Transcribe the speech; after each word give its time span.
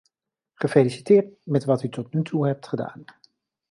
Gefeliciteerd 0.55 1.27
met 1.43 1.65
wat 1.65 1.83
u 1.83 1.89
tot 1.89 2.13
nog 2.13 2.23
toe 2.23 2.47
hebt 2.47 2.67
gedaan. 2.67 3.03